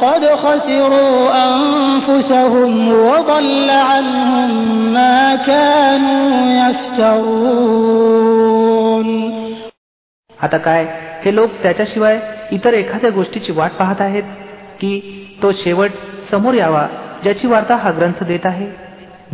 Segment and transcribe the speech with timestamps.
[0.00, 4.50] قد خسروا أنفسهم وضل عنهم
[4.92, 6.30] ما كانوا
[7.90, 9.08] يفترون
[10.38, 10.84] आता काय
[11.24, 12.18] हे लोक त्याच्याशिवाय
[12.52, 14.22] इतर एखाद्या गोष्टीची वाट पाहत आहेत
[14.80, 14.92] की
[15.42, 15.90] तो शेवट
[16.30, 16.86] समोर यावा
[17.22, 18.66] ज्याची वार्ता हा ग्रंथ देत आहे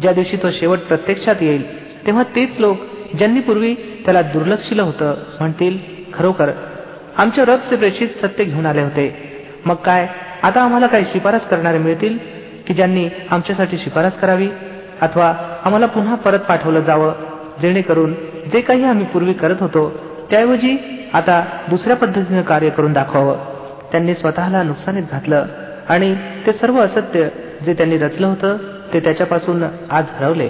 [0.00, 1.64] ज्या दिवशी तो शेवट प्रत्यक्षात येईल
[2.06, 2.76] तेव्हा तेच लोक
[3.14, 5.78] ज्यांनी पूर्वी त्याला दुर्लक्षिलं होतं म्हणतील
[6.14, 6.50] खरोखर
[7.16, 9.06] आमच्या रबचे प्रेषित सत्य घेऊन आले होते
[9.66, 10.06] मग काय
[10.43, 12.17] आता आम्हाला काही शिफारस करणारे मिळतील
[12.67, 14.47] की ज्यांनी आमच्यासाठी शिफारस करावी?
[15.01, 15.33] अथवा
[15.65, 17.13] आम्हाला पुन्हा परत पाठवलं जावं
[17.61, 18.13] जेणेकरून
[18.53, 19.89] जे काही आम्ही पूर्वी करत होतो
[20.29, 20.77] त्याऐवजी
[21.13, 23.37] आता दुसऱ्या पद्धतीनं कार्य करून दाखवावं.
[23.91, 25.45] त्यांनी स्वतःला नुकसानीत घातलं
[25.89, 27.27] आणि ते सर्व असत्य
[27.65, 28.57] जे त्यांनी रचलं होतं
[28.93, 30.49] ते त्याच्यापासून आज हरवले.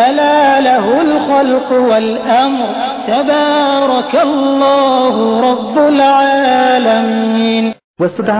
[0.00, 2.68] ألا له الخلق والأمر
[3.08, 5.14] تبارك الله
[5.48, 7.64] رب العالمين
[8.02, 8.30] वस्तुत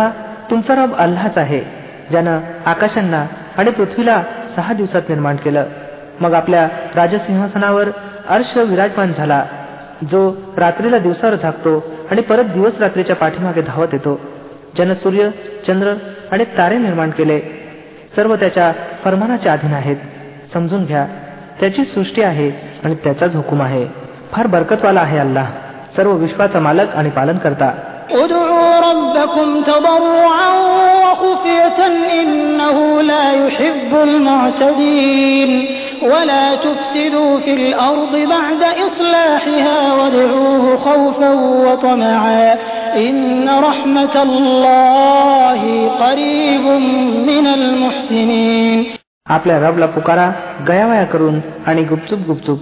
[0.50, 1.60] तुमचा रब अल्लाच आहे
[2.10, 3.24] ज्यानं आकाशांना
[3.58, 4.22] आणि पृथ्वीला
[4.56, 5.64] सहा दिवसात निर्माण केलं
[6.20, 7.88] मग आपल्या राजसिंहासनावर
[8.28, 9.44] अर्श विराजमान झाला
[10.10, 10.20] जो
[10.58, 11.78] रात्रीला दिवसावर झाकतो
[12.10, 14.18] आणि परत दिवस रात्रीच्या पाठीमागे धावत येतो
[14.76, 15.28] ज्यानं सूर्य
[15.66, 15.94] चंद्र
[16.32, 17.40] आणि तारे निर्माण केले
[18.16, 18.72] सर्व त्याच्या
[19.04, 19.96] फरमानाच्या अधीन आहेत
[20.52, 21.06] समजून घ्या
[21.60, 22.50] त्याची सृष्टी आहे
[22.84, 23.84] आणि त्याचाच हुकूम आहे
[24.32, 25.46] फार बरकतवाला आहे अल्लाह
[25.96, 27.70] सर्व विश्वाचा मालक आणि पालन करता
[28.12, 30.50] ادعوا ربكم تضرعا
[31.02, 31.86] وخفية
[32.20, 35.50] إنه لا يحب المعتدين
[36.02, 41.30] ولا تفسدوا في الأرض بعد إصلاحها وادعوه خوفا
[41.66, 42.54] وطمعا
[42.96, 46.64] إن رحمة الله قريب
[47.26, 48.93] من المحسنين
[49.29, 50.31] आपल्या रबला पुकारा
[50.67, 52.59] गयावया करून आणि गुपचूप गुपचूप.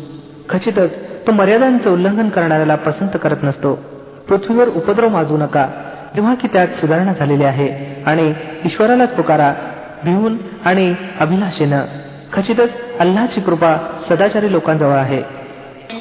[0.50, 0.92] खचितच
[1.28, 3.80] तो मर्यादांचं उल्लंघन करणाऱ्याला पसंत करत नसतो.
[4.28, 5.68] पृथ्वीवर उपद्रव माजू नका.
[6.16, 8.34] तेव्हा की त्यात सुधारणा झालेली आहे आणि
[8.66, 9.54] ईश्वरालाच पुकारा
[10.04, 11.82] भिवून आणि अभिलाषेनं.
[12.34, 12.70] खचितच
[13.00, 13.78] अल्लाची कृपा
[14.10, 15.24] सदाचारी लोकांजवळ आहे.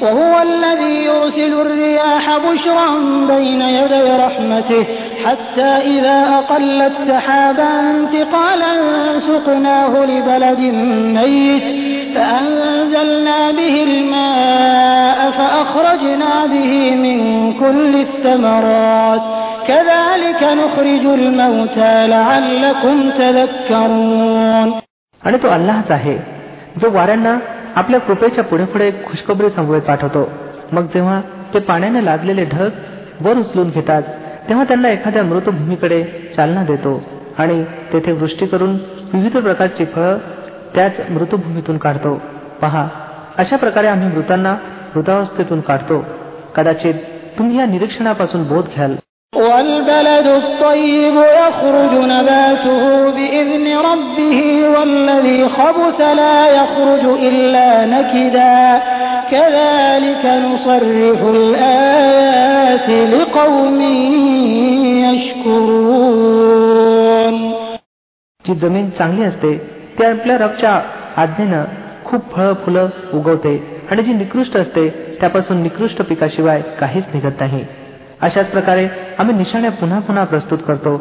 [0.01, 2.89] وهو الذي يرسل الرياح بشرا
[3.27, 4.85] بين يدي رحمته
[5.25, 7.71] حتى إذا أقلت سحابا
[8.13, 8.73] ثقالا
[9.19, 10.59] سقناه لبلد
[11.17, 11.63] ميت
[12.15, 17.19] فأنزلنا به الماء فأخرجنا به من
[17.53, 19.21] كل الثمرات
[19.67, 24.69] كذلك نخرج الموتى لعلكم تذكرون
[25.23, 26.17] आणि तो अल्लाहच आहे
[26.81, 27.33] जो वाऱ्यांना
[27.76, 30.28] आपल्या कृपेच्या पुढे पुढे खुशखबरी समवेत पाठवतो.
[30.72, 31.20] मग जेव्हा
[31.54, 32.68] ते पाण्याने लादलेले ढग
[33.20, 34.02] वर उचलून घेतात
[34.48, 36.04] तेव्हा त्यांना एखाद्या मृतभूमीकडे
[36.36, 37.02] चालना देतो
[37.38, 38.74] आणि तेथे वृष्टी करून
[39.12, 40.18] विविध प्रकारची फळं
[40.74, 42.20] त्याच मृतभूमीतून काढतो.
[42.60, 42.88] पहा
[43.38, 44.56] अशा प्रकारे आम्ही मृतांना
[44.96, 46.04] मृतावस्थेतून काढतो.
[46.56, 46.94] कदाचित
[47.38, 48.94] तुम्ही या निरीक्षणापासून बोध घ्याल.
[49.33, 54.39] والبلد الطيب يخرج نباته بإذن ربه
[54.69, 58.81] والذي خبث لا يخرج إلا نكدا
[59.31, 63.81] كذلك نصرف الآيات لقوم
[66.07, 67.35] يشكرون
[68.45, 69.57] जी जमीन चांगली असते
[69.97, 70.79] ती आपल्या रबच्या
[71.17, 71.63] आज्ञेनं
[72.05, 73.55] खूप फळं फुलं उगवते
[73.91, 74.89] आणि जी निकृष्ट असते
[75.19, 77.63] त्यापासून निकृष्ट पिकाशिवाय काहीच निघत नाही
[78.21, 78.87] अशाच प्रकारे
[79.19, 80.97] आम्ही निशाण्या पुन्हा पुन्हा प्रस्तुत करतो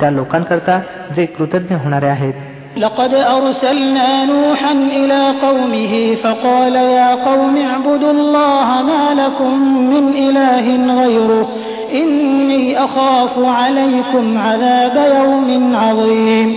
[0.00, 0.78] त्या लोकांकरता
[1.16, 2.34] जे कृतज्ञ होणारे आहेत
[2.76, 9.52] لقد أرسلنا نوحا إلى قومه فقال يا قوم اعبدوا الله ما لكم
[9.92, 10.66] من إله
[11.00, 11.46] غيره
[11.92, 16.48] إني أخاف عليكم عذاب يوم عظيم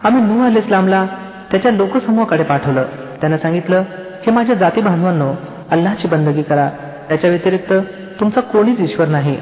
[0.00, 1.04] आम्ही नूह अल इस्लामला
[1.50, 2.84] त्याच्या लोकसमूहाकडे पाठवलं
[3.20, 3.82] त्यानं सांगितलं
[4.24, 5.30] की माझ्या जाती बांधवांनो
[5.70, 6.68] अल्लाची बंदगी करा
[7.08, 7.72] त्याच्या व्यतिरिक्त
[8.19, 9.37] तुमचा कोणीच ईश्वर नाही.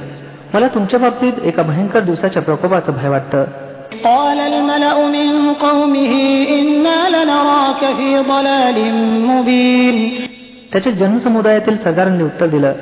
[0.54, 3.44] मला तुमच्या बाबतीत एका भयंकर दिवसाच्या प्रकोपाचं भय वाटतं.
[10.74, 12.74] त्याच्या जनसमुदायातील सरदारांनी उत्तर दिलं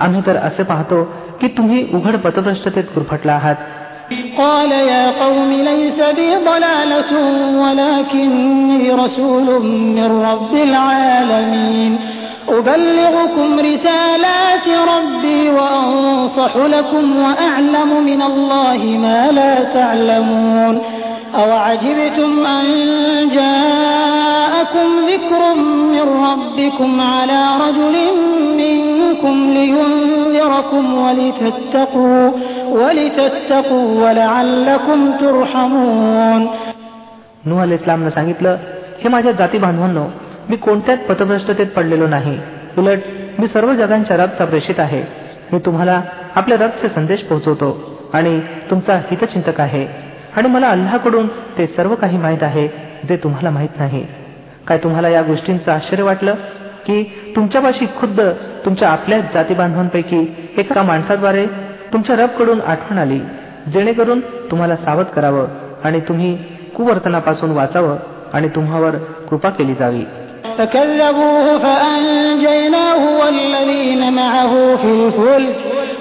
[0.00, 1.04] आम्ही तर असे पाहतो
[1.40, 3.54] की तुम्ही उघड पथभ्रष्टतेत गुरफटला आहात.
[12.47, 16.57] قال يا قوم ليس بي ضلالة ولكني رسول من رب العالمين أبلغكم رسالات ربي وأنصح
[16.57, 20.81] لكم وأعلم من الله ما لا تعلمون
[21.35, 22.65] أوعجبتم أن
[23.33, 25.53] جاءكم ذكر
[25.91, 27.95] من ربكم على رجل
[28.57, 32.31] منكم لينذركم ولتتقوا
[32.71, 36.49] ولتتقوا ولعلكم ترحمون
[37.45, 38.55] नूह अल इस्लामनं सांगितलं
[39.03, 40.05] हे माझ्या जाती बांधवांनो
[40.48, 42.38] मी कोणत्याच पथभ्रष्टतेत पडलेलो नाही.
[42.78, 42.98] उलट
[43.38, 45.02] मी सर्व जगांच्या रबचा प्रेषित आहे.
[45.52, 46.02] मी तुम्हाला
[46.36, 48.40] आपल्या रबचे संदेश पोहोचवतो आणि
[48.70, 49.86] तुमचा हितचिंतक आहे.
[50.36, 52.68] आणि मला अल्लाकडून ते सर्व काही माहीत आहे
[53.08, 54.06] जे तुम्हाला माहीत नाही.
[54.66, 56.34] काय तुम्हाला या गोष्टींचं आश्चर्य वाटलं?
[56.86, 57.02] की
[57.36, 58.20] तुमच्यापाशी खुद्द
[58.64, 61.46] तुमच्या आपल्याच जाती बांधवांपैकी एका माणसाद्वारे
[61.92, 63.18] तुमच्या रबकडून आठवण आली
[63.72, 65.46] जेणेकरून तुम्हाला सावध करावं
[65.84, 66.38] आणि तुम्ही
[66.76, 67.96] कुवर्तनापासून वाचावं
[68.32, 70.02] आणि तुम्हावर कृपा केली जावी.
[70.57, 75.55] فكذبوه فأنجيناه والذين معه في الفلك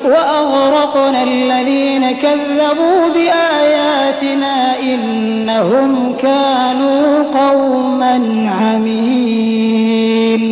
[0.04, 8.14] وأغرقنا الذين كذبوا بآياتنا إنهم كانوا قوما
[8.60, 10.42] عمين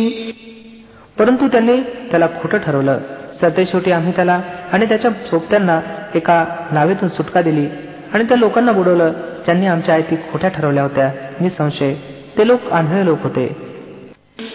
[1.19, 1.77] परंतु त्यांनी
[2.11, 2.97] त्याला खोटं ठरवलं
[3.41, 4.39] सरतेशेवटी आम्ही त्याला
[4.71, 5.79] आणि त्याच्या सोबत्यांना
[6.15, 7.67] एका नावेतून सुटका दिली
[8.13, 9.11] आणि त्या लोकांना बुडवलं
[9.45, 11.09] ज्यांनी आमच्या आयती खोट्या ठरवल्या होत्या
[11.41, 11.93] निसंशय
[12.37, 13.64] ते लोक आंधळे लोक होते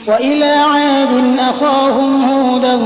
[0.08, 2.76] وإلى عاد أخاهم هودا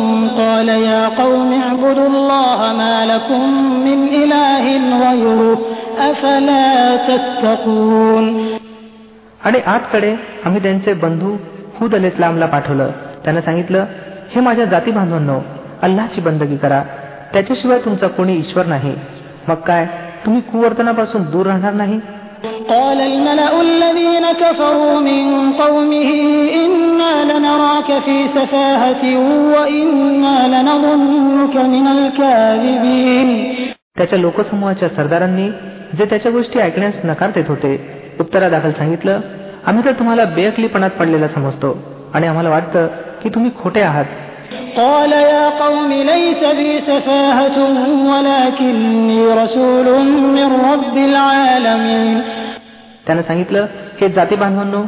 [0.40, 3.42] قال يا قوم اعبدوا الله ما لكم
[3.86, 4.64] من إله
[5.04, 5.58] غيره
[6.10, 6.70] أفلا
[7.08, 8.26] تتقون
[9.44, 10.14] आणि आतकडे
[10.44, 11.36] आम्ही त्यांचे बंधू
[11.78, 12.90] हुद अल इस्लामला पाठवलं
[13.24, 13.84] त्यानं सांगितलं
[14.34, 15.38] हे माझ्या जाती बांधवांनो
[15.82, 16.82] अल्लाची बंदगी करा
[17.32, 18.94] त्याच्याशिवाय तुमचा कोणी ईश्वर नाही
[19.48, 19.86] मग काय
[20.24, 22.00] तुम्ही कुवर्तनापासून दूर राहणार नाही
[22.68, 26.10] قال الملأ الذين كفروا من قومه
[26.62, 29.02] إنا لنراك في سفاهة
[29.54, 33.28] وإنا لنظنك من الكاذبين
[33.98, 35.48] त्याच्या लोकसमूहाच्या सरदारांनी
[35.98, 37.72] जे त्याच्या गोष्टी ऐकण्यास नकार देत होते
[38.20, 39.20] उत्तरादाखल सांगितलं
[39.66, 41.76] आम्ही तर तुम्हाला बेअकलीपणात पडलेला समजतो
[42.14, 42.86] आणि आम्हाला वाटतं
[43.22, 44.04] की तुम्ही खोटे आहात
[44.76, 47.56] قال يا قوم ليس بي سفاهة
[48.10, 49.86] ولكني رسول
[50.36, 52.16] من رب العالمين
[53.06, 53.66] त्यानं सांगितलं
[54.00, 54.82] हे जाती बांधवांनो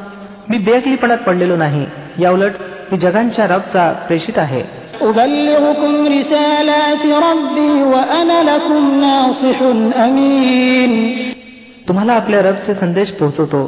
[0.48, 1.84] मी बेअकलीपणात पडलेलो नाही
[2.18, 2.52] या उलट
[2.92, 4.62] मी जगांच्या रबचा प्रेषित आहे
[5.02, 9.58] أبلغكم رسالات ربي وأنا لكم ناصح
[10.04, 10.92] أمين
[11.88, 13.62] तुम्हाला आपल्या रबचे संदेश पोहोचवतो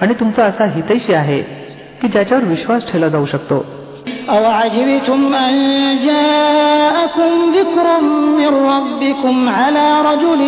[0.00, 1.40] आणि तुमचा असा हितैषी आहे
[2.00, 3.64] की ज्याच्यावर विश्वास ठेवला जाऊ शकतो
[4.30, 5.54] أوعجبتم أن
[6.06, 7.86] جاءكم ذكر
[8.38, 10.40] من ربكم على رجل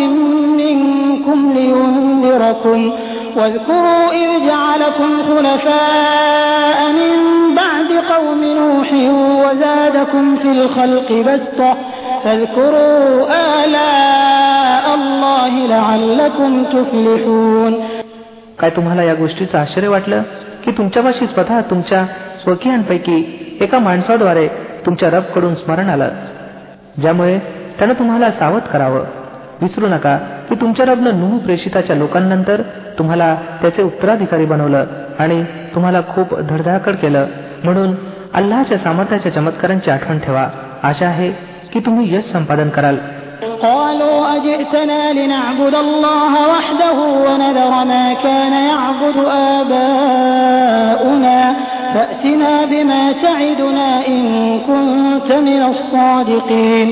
[0.61, 2.79] منكم لينذركم
[3.37, 7.15] واذكروا إذ جعلكم خلفاء من
[7.55, 8.89] بعد قوم نوح
[9.43, 11.77] وزادكم في الخلق بسطة
[12.23, 13.25] فاذكروا
[13.63, 17.73] آلاء الله لعلكم تفلحون
[18.59, 20.21] काय तुम्हाला या गोष्टीचं आश्चर्य वाटलं
[20.65, 22.05] की तुमच्यापाशी स्वतः तुमच्या
[22.43, 23.17] स्वकीयांपैकी
[23.61, 24.47] एका माणसाद्वारे
[24.85, 26.09] तुमच्या रबकडून स्मरण आलं
[27.01, 27.37] ज्यामुळे
[27.77, 29.03] त्यानं तुम्हाला सावध करावं
[29.61, 30.15] विसरू नका
[30.49, 32.61] की तुमच्या रबनं नुह प्रेषिताच्या लोकांनंतर
[32.99, 34.85] तुम्हाला त्याचे उत्तराधिकारी बनवलं
[35.19, 35.43] आणि
[35.75, 37.27] तुम्हाला खूप धडधाकड केलं
[37.63, 37.93] म्हणून
[38.33, 40.47] अल्लाच्या सामर्थ्याच्या चमत्कारांची आठवण ठेवा
[40.83, 41.29] आशा आहे
[41.73, 42.97] की तुम्ही यश संपादन कराल
[43.63, 49.17] قالوا أجئتنا لنعبد الله وحده ونذر ما كان يعبد
[49.57, 51.39] آباؤنا
[51.93, 54.23] فأتنا بما تعدنا إن
[54.69, 56.87] كنت من الصادقين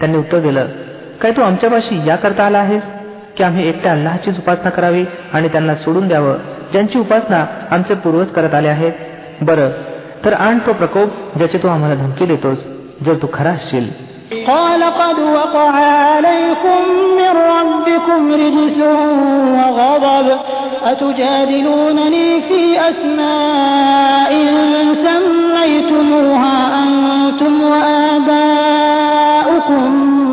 [0.00, 0.66] त्यांनी उत्तर दिलं
[1.22, 2.82] काय तू आमच्यापाशी याकरता आला आहेस
[3.36, 6.36] की आम्ही एकट्या अल्लाचीच उपासना करावी आणि त्यांना सोडून द्यावं
[6.72, 8.92] ज्यांची उपासना आमचे पूर्वज करत आले आहेत
[9.42, 9.70] बरं
[10.24, 12.58] तर आण तो प्रकोप ज्याची तू आम्हाला धमकी देतोस
[13.06, 13.88] जर तू खरा असशील
[14.46, 15.70] قال قد وقع
[16.06, 16.82] عليكم
[17.18, 18.78] من ربكم رجس
[19.58, 20.26] وغضب
[20.82, 24.32] أتجادلونني في أسماء
[25.04, 29.90] سميتموها أنتم وآباؤكم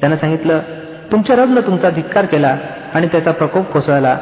[0.00, 0.58] त्यानं सांगितलं
[1.12, 2.54] तुमच्या रबनं तुमचा धिक्कार केला
[2.94, 4.14] आणि त्याचा प्रकोप कोसळला.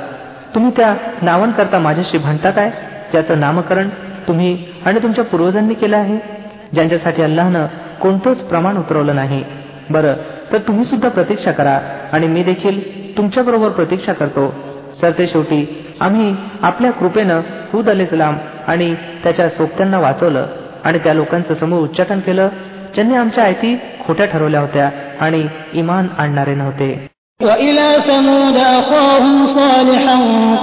[0.54, 2.71] तुम्ही त्या नावांकरता माझ्याशी भांडता काय?
[3.12, 3.88] ज्याचं नामकरण
[4.28, 6.16] तुम्ही आणि तुमच्या पूर्वजांनी केलं आहे?
[6.73, 7.66] ज्यांच्यासाठी अल्लानं
[8.00, 9.42] कोणतंच प्रमाण उतरवलं नाही.
[9.90, 10.14] बरं
[10.52, 11.78] तर तुम्ही सुद्धा प्रतीक्षा करा
[12.12, 12.80] आणि मी देखील
[13.16, 14.52] तुमच्याबरोबर प्रतीक्षा करतो.
[15.00, 15.64] सरते शेवटी
[16.00, 17.40] आम्ही आपल्या कृपेनं
[17.73, 20.47] हुद सलाम आणि त्याच्या सोबत्यांना वाचवलं
[20.85, 22.49] आणि त्या लोकांचं समोर उच्चाटन केलं
[22.95, 23.75] ज्यांनी आमच्या आयती
[24.05, 25.41] खोट्या ठरवल्या होत्या आणि
[25.74, 26.91] इमान आणणारे नव्हते
[27.39, 30.17] وإلى ثمود أخاهم صالحا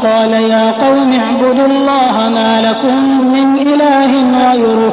[0.06, 2.96] قال يا قوم اعبدوا الله ما لكم
[3.34, 4.12] من إله
[4.50, 4.92] غيره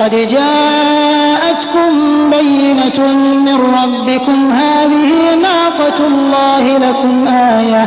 [0.00, 1.90] قد جاءتكم
[2.30, 2.98] بينة
[3.46, 5.10] من ربكم هذه
[5.42, 7.84] ناقة الله لكم آية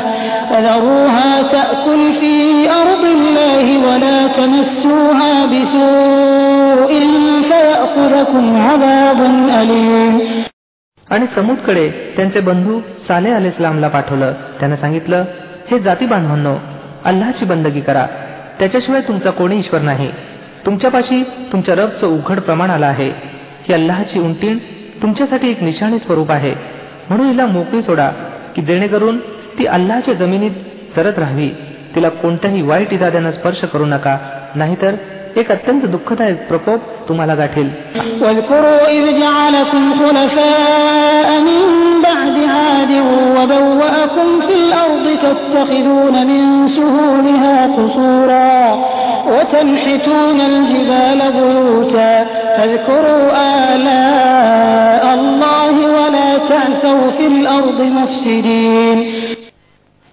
[0.50, 2.36] فذروها تأكل في
[2.71, 6.91] أرض الله ولا تمسوها بسوء
[7.50, 9.19] فيأخذكم عذاب
[9.62, 10.15] أليم
[11.10, 15.24] आणि समूदकडे त्यांचे बंधू साले अल इस्लामला पाठवलं त्यानं सांगितलं
[15.71, 16.53] हे जाती बांधवांनो
[17.05, 18.05] अल्लाची बंदगी करा
[18.60, 20.10] त्याच्याशिवाय तुमचा कोणी ईश्वर नाही
[20.65, 21.21] तुमच्यापाशी
[21.51, 23.10] तुमच्या रबचं उघड प्रमाण आलं आहे
[23.67, 24.57] ही अल्लाची उंटीण
[25.01, 26.53] तुमच्यासाठी एक निशाणी स्वरूप आहे
[27.10, 28.10] म्हणून हिला मोकळी सोडा
[28.55, 29.17] की जेणेकरून
[29.57, 30.51] ती अल्लाच्या जमिनीत
[30.95, 31.50] चरत राहावी
[31.95, 34.17] तिला कोणत्याही वाईट इराद्यानं स्पर्श करू नका
[34.55, 34.95] नाहीतर
[35.38, 37.69] एक अत्यंत दुःखदायक प्रकोप तुम्हाला गाठेल
[38.21, 41.63] واذكروا إذ جعلكم خلفاء من
[42.03, 42.91] بعد عاد
[43.38, 48.51] وبوأكم في الأرض تتخذون من سهولها قصورا
[49.33, 52.13] وتنحتون الجبال بيوتا
[52.55, 53.24] فاذكروا
[53.71, 58.98] آلاء الله ولا تعثوا في الأرض مفسدين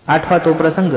[0.06, 0.92] आठवा तो प्रसंग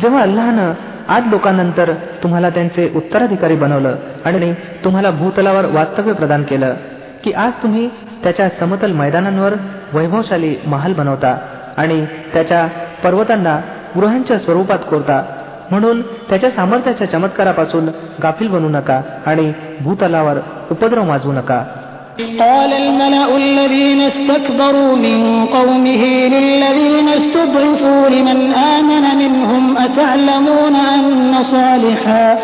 [0.00, 0.72] जेव्हा अल्लानं
[1.14, 3.94] आज लोकांनंतर तुम्हाला त्यांचे उत्तराधिकारी बनवलं
[4.24, 4.52] आणि
[4.84, 6.74] तुम्हाला भूतलावर वास्तव्य प्रदान केलं
[7.24, 7.88] की आज तुम्ही
[8.22, 9.54] त्याच्या समतल मैदानांवर
[9.92, 11.32] वैभवशाली महाल बनवता
[11.76, 11.98] आणि
[12.32, 12.66] त्याच्या
[13.02, 13.58] पर्वतांना
[13.96, 15.18] गृहांच्या स्वरूपात कोरता
[15.70, 17.88] म्हणून त्याच्या सामर्थ्याच्या चमत्कारापासून
[18.22, 20.38] गाफील बनू नका आणि भूतलावर
[20.70, 21.62] उपद्रव माजवू नका
[22.40, 32.38] قال الملأ الذين استكبروا من قومه للذين استضعفوا لمن آمن منهم أتعلمون أن صالحا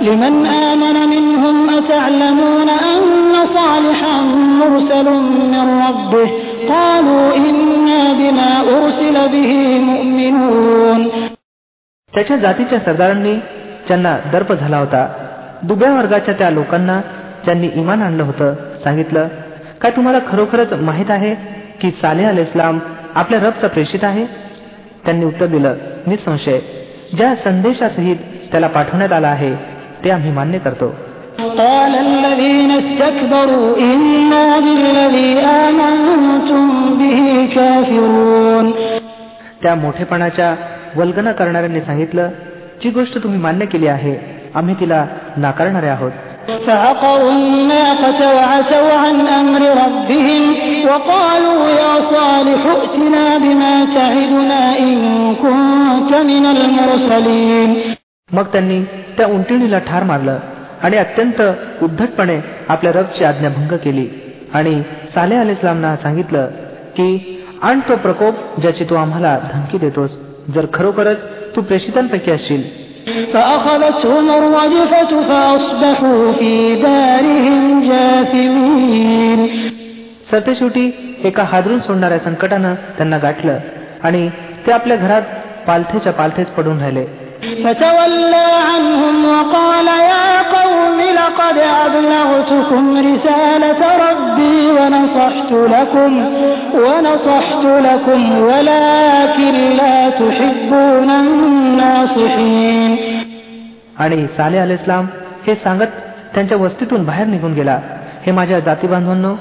[0.00, 3.02] لمن آمن منهم أتعلمون أن
[3.46, 4.20] صالحا
[4.60, 5.04] مرسل
[5.52, 6.28] من ربه
[6.68, 11.25] قالوا إنا بما أرسل به مؤمنون
[12.16, 13.34] त्याच्या जातीच्या सरदारांनी
[13.86, 15.06] ज्यांना दर्प झाला होता
[15.62, 17.00] दुब्या वर्गाच्या त्या लोकांना
[17.44, 19.28] ज्यांनी इमान आणलं होतं सांगितलं
[19.82, 21.34] काय तुम्हाला खरोखरच माहीत आहे
[21.80, 22.78] की साले अल इस्लाम
[23.14, 24.24] आपल्या रबचा प्रेषित आहे
[25.04, 26.58] त्यांनी उत्तर दिलं निसंशय
[27.16, 28.16] ज्या संदेशासहित
[28.52, 29.54] त्याला पाठवण्यात आला आहे
[30.04, 30.94] ते आम्ही मान्य करतो
[31.58, 36.64] قال الذين استكبروا إنا بالذي آمنتم
[36.98, 37.20] به
[37.54, 38.70] كافرون
[39.62, 40.54] त्या मोठेपणाच्या
[40.95, 42.29] वल्गना करणाऱ्यांनी सांगितलं
[42.83, 44.15] जी गोष्ट तुम्ही मान्य केली आहे
[44.55, 45.05] आम्ही तिला
[45.37, 46.11] नाकारणारे आहोत.
[58.31, 58.83] मग त्यांनी
[59.17, 60.39] त्या उंटिणीला ठार मारलं
[60.83, 61.41] आणि अत्यंत
[61.83, 62.39] उद्धटपणे
[62.69, 64.07] आपल्या रबची आज्ञाभंग केली
[64.53, 64.81] आणि
[65.13, 66.47] साले अल इस्लामना सांगितलं
[66.95, 70.26] की आण तो प्रकोप ज्याची तू आम्हाला धमकी देतोस.
[70.55, 71.17] जर खरोखरच
[71.55, 72.87] तू प्रेषितांपैकी असशील.
[80.31, 83.57] सरतेशेवटी एका हादरून सोडणाऱ्या संकटानं त्यांना गाठलं
[84.03, 84.29] आणि
[84.67, 85.21] ते आपल्या घरात
[85.67, 87.05] पालथेच्या पालथेच पडून राहिले.
[92.66, 96.12] أبلغتكم رسالة ربي ونصحت لكم
[96.84, 102.92] ونصحت لكم ولكن لا تحبون الناصحين
[103.98, 105.06] आणि साले अल इस्लाम
[105.46, 105.90] हे सांगत
[106.34, 107.78] त्यांच्या वस्तीतून बाहेर निघून गेला
[108.26, 109.34] हे माझ्या जाती बांधवांनो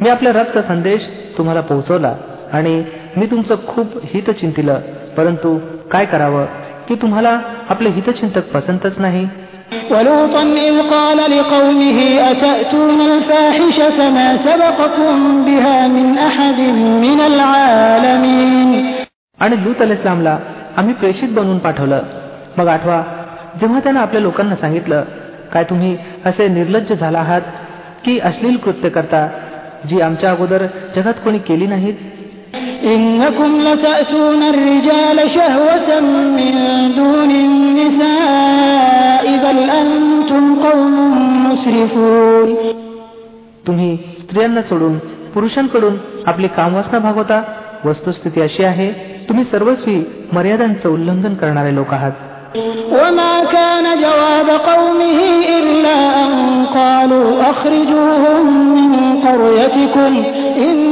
[0.00, 1.00] मी आपल्या रबचा संदेश
[1.38, 2.14] तुम्हाला पोहोचवला
[2.52, 2.74] आणि
[3.16, 4.80] मी तुमचं खूप हित चिंतिलं
[5.16, 5.58] परंतु
[5.92, 6.44] काय करावं
[6.88, 7.38] की तुम्हाला
[7.70, 9.26] आपले हितचिंतक पसंतच नाही
[9.90, 11.98] ولوطا إذ قال لقومه
[12.30, 16.58] أتأتون الفاحشة ما سبقكم بها من أحد
[17.04, 18.70] من العالمين
[19.38, 20.38] आणि लूत अल इस्लामला
[20.76, 22.02] आम्ही प्रेषित बनवून पाठवलं
[22.58, 23.02] मग आठवा
[23.60, 25.04] जेव्हा त्यानं आपल्या लोकांना सांगितलं
[25.52, 27.40] काय तुम्ही असे निर्लज्ज झाला आहात
[28.04, 29.26] की अश्लील कृत्य करता
[29.88, 31.94] जी आमच्या अगोदर जगात कोणी केली नाहीत
[32.94, 36.00] إنكم لتأتون الرجال شهوة
[36.38, 36.54] من
[36.96, 40.94] دون النساء بل أنتم قوم
[41.44, 42.48] مسرفون
[43.66, 43.90] तुम्ही
[44.20, 44.94] स्त्रियांना सोडून
[45.34, 45.94] पुरुषांकडून
[46.26, 47.38] आपली कामवासना भागवता
[47.84, 48.88] वस्तुस्थिती अशी आहे
[49.28, 49.98] तुम्ही सर्वस्वी
[50.32, 52.16] मर्यादांचं उल्लंघन करणारे लोक आहात
[52.92, 55.18] وما كان جواب قومه
[55.58, 56.32] إلا أن
[56.66, 58.44] قالوا أخرجوهم
[58.76, 58.92] من
[59.26, 60.12] قريتكم
[60.66, 60.91] إنهم أناس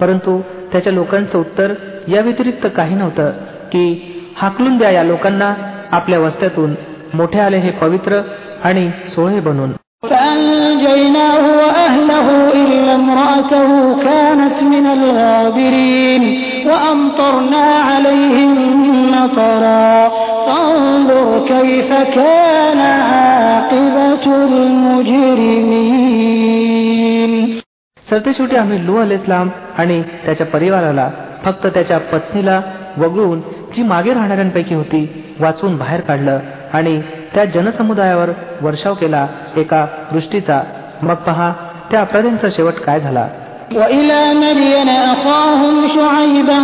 [0.00, 0.40] परंतु
[0.72, 1.74] त्याच्या लोकांचं उत्तर
[2.08, 3.30] या व्यतिरिक्त काही नव्हतं
[3.72, 3.84] की
[4.36, 5.54] हाकलून द्या या लोकांना
[5.90, 6.74] आपल्या वस्त्यातून
[7.14, 8.20] मोठे आले हे पवित्र
[8.64, 9.72] आणि सोहळे बनून
[10.10, 16.22] فأنجيناه وأهله إلا امرأته كانت من الغابرين
[16.66, 18.50] وأمطرنا عليهم
[19.10, 20.17] مطرا فانظر
[21.48, 25.64] كيف كان عاقبة المجرمين
[28.06, 29.48] सरतेशेवटी आम्ही लू अल इस्लाम
[29.78, 31.08] आणि त्याच्या परिवाराला
[31.44, 32.60] फक्त त्याच्या पत्नीला
[32.98, 33.40] वगळून
[33.76, 35.00] जी मागे राहणाऱ्यांपैकी होती
[35.40, 36.38] वाचवून बाहेर काढलं
[36.72, 37.00] आणि
[37.34, 38.30] त्या जनसमुदायावर
[38.62, 39.26] वर्षाव केला
[39.56, 40.62] एका वृष्टीचा
[41.02, 41.52] मग पहा
[41.90, 43.28] त्या अपराध्यांचा शेवट काय झाला
[43.75, 46.59] وإلى مدين أخاهم شعيبا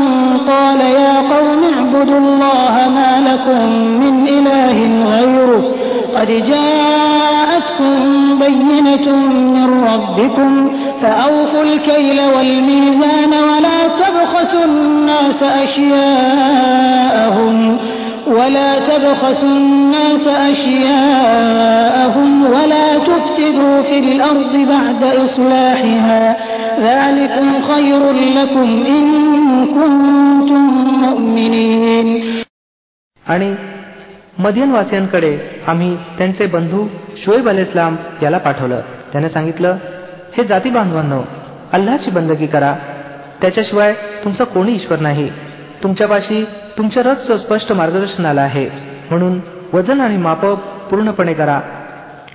[0.47, 3.69] قال يا قوم اعبدوا الله ما لكم
[4.01, 4.77] من إله
[5.15, 5.71] غيره
[6.15, 7.95] قد جاءتكم
[8.39, 9.15] بينة
[9.55, 10.71] من ربكم
[11.01, 15.43] فأوفوا الكيل والميزان ولا تبخسوا الناس
[16.55, 17.77] أشياءهم
[18.27, 26.37] ولا تبخسوا الناس أشياءهم ولا تفسدوا في الأرض بعد إصلاحها
[26.80, 29.04] ذلكم خير لكم إن
[29.74, 30.62] كنتم
[31.04, 32.08] مؤمنين
[33.24, 33.48] आणि
[34.38, 35.36] मदियनवासियांकडे
[35.66, 36.86] आम्ही त्यांचे बंधू
[37.24, 38.80] शोएब अल इस्लाम याला पाठवलं
[39.12, 39.76] त्याने सांगितलं
[40.36, 41.20] हे जाती बांधवांनो
[41.72, 42.74] अल्लाची बंदगी करा
[43.40, 43.92] त्याच्याशिवाय
[44.24, 45.28] तुमचा कोणी ईश्वर नाही
[45.82, 46.42] तुमच्यापाशी
[46.78, 48.68] तुमच्या रथचं स्पष्ट मार्गदर्शन आलं आहे
[49.10, 49.38] म्हणून
[49.72, 50.58] वजन आणि मापक
[50.90, 51.60] पूर्णपणे करा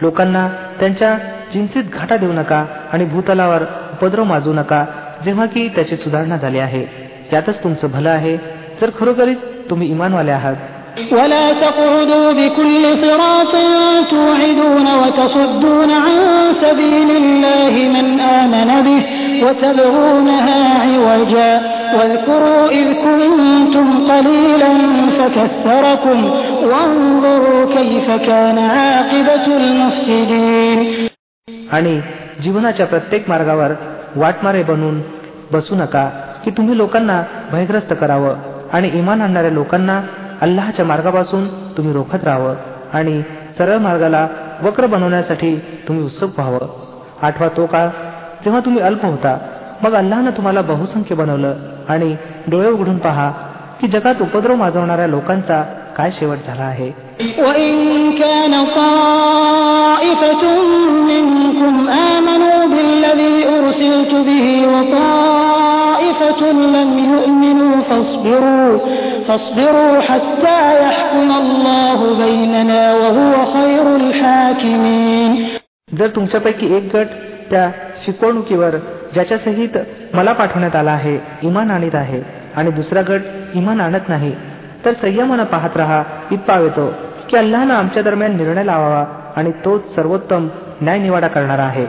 [0.02, 0.48] लोकांना
[0.80, 1.16] त्यांच्या
[1.54, 2.64] चिंतित घाटा देऊ नका
[2.94, 3.64] आणि भूतलावर
[4.00, 4.84] उपद्रव माजू नका
[5.26, 6.86] जेव्हा की त्याची सुधारणा झाली आहे
[7.34, 8.38] यातच तुमचं भलं आहे
[8.82, 9.38] जर खरोखरीच
[9.70, 10.56] तुम्ही इमानवाले आहात
[11.12, 13.54] ولا تقعدوا بكل صراط
[14.12, 16.18] توعدون وتصدون عن
[16.62, 19.02] سبيل الله من آمن به
[19.44, 21.52] وتبغونها عوجا
[21.96, 24.72] واذكروا إذ كنتم قليلا
[25.18, 26.20] فكثركم
[26.64, 30.80] وانظروا كيف كان عاقبة المفسدين
[31.72, 32.00] आणि
[32.42, 33.72] जीवनाच्या प्रत्येक मार्गावर
[34.17, 35.01] वाटमारे बनून
[35.53, 36.11] बसू नका
[36.45, 38.35] की तुम्ही लोकांना भयग्रस्त करावं
[38.73, 40.03] आणि इमान आणणाऱ्या लोकांना
[40.41, 42.55] अल्लाहच्या मार्गापासून तुम्ही रोखत राहावं
[42.93, 43.23] आणि
[43.59, 44.29] सरळ मार्गाला
[44.63, 45.57] वक्र बनवण्यासाठी
[45.89, 46.59] तुम्ही उत्सुक व्हावं.
[47.23, 47.89] आठवा तो काळ
[48.45, 49.39] जेव्हा तुम्ही अल्प होता
[49.83, 51.55] मग अल्लानं तुम्हाला बहुसंख्य बनवलं
[51.89, 52.17] आणि
[52.51, 53.31] डोळे उघडून पहा
[53.81, 55.65] की जगात उपद्रव माजवणाऱ्या लोकांचा
[55.97, 56.91] काय शेवट झाला आहे.
[67.90, 68.80] فاصبروا
[69.28, 75.32] فاصبروا حتى يحكم الله بيننا وهو خير الحاكمين
[75.90, 77.10] जर तुमच्यापैकी एक गट
[77.52, 77.70] त्या
[78.06, 78.76] शिकवणुकीवर
[79.14, 79.78] ज्याच्या सहित
[80.14, 82.22] मला पाठवण्यात आला आहे इमान आणीत आहे
[82.56, 84.34] आणि दुसरा गट इमान आणत नाही
[84.86, 86.88] तर संयमानं पाहत राहा इतपाव येतो
[87.30, 89.04] की अल्लानं आमच्या दरम्यान निर्णय लावावा
[89.36, 90.48] आणि तोच सर्वोत्तम
[90.82, 91.86] न्याय निवाडा करणारा आहे